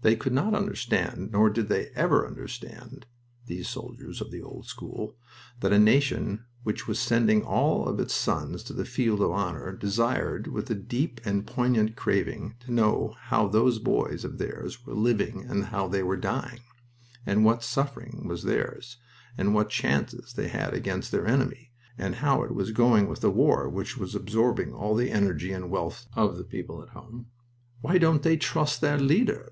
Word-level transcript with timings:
They 0.00 0.16
could 0.16 0.32
not 0.32 0.54
understand, 0.54 1.32
nor 1.32 1.50
did 1.50 1.68
they 1.68 1.88
ever 1.94 2.26
understand 2.26 3.04
(these 3.46 3.68
soldiers 3.68 4.22
of 4.22 4.30
the 4.30 4.40
old 4.40 4.64
school) 4.64 5.16
that 5.60 5.72
a 5.72 5.78
nation 5.78 6.44
which 6.62 6.88
was 6.88 6.98
sending 6.98 7.42
all 7.44 8.00
its 8.00 8.14
sons 8.14 8.62
to 8.62 8.72
the 8.72 8.86
field 8.86 9.20
of 9.20 9.32
honor 9.32 9.72
desired 9.72 10.46
with 10.46 10.70
a 10.70 10.74
deep 10.74 11.20
and 11.24 11.46
poignant 11.46 11.96
craving 11.96 12.54
to 12.60 12.72
know 12.72 13.16
how 13.24 13.46
those 13.46 13.78
boys 13.78 14.24
of 14.24 14.38
theirs 14.38 14.86
were 14.86 14.94
living 14.94 15.44
and 15.46 15.66
how 15.66 15.86
they 15.86 16.02
were 16.02 16.16
dying, 16.16 16.60
and 17.26 17.44
what 17.44 17.62
suffering 17.62 18.24
was 18.26 18.44
theirs, 18.44 18.96
and 19.36 19.52
what 19.52 19.68
chances 19.68 20.32
they 20.32 20.48
had 20.48 20.72
against 20.72 21.10
their 21.10 21.26
enemy, 21.26 21.72
and 21.98 22.14
how 22.14 22.42
it 22.42 22.54
was 22.54 22.70
going 22.70 23.06
with 23.08 23.20
the 23.20 23.32
war 23.32 23.68
which 23.68 23.98
was 23.98 24.14
absorbing 24.14 24.72
all 24.72 24.94
the 24.94 25.10
energy 25.10 25.52
and 25.52 25.68
wealth 25.70 26.06
of 26.14 26.38
the 26.38 26.44
people 26.44 26.80
at 26.82 26.90
home. 26.90 27.26
"Why 27.82 27.98
don't 27.98 28.22
they 28.22 28.38
trust 28.38 28.80
their 28.80 28.96
leaders?" 28.98 29.50